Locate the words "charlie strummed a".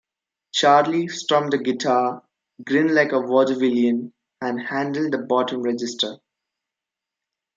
0.51-1.59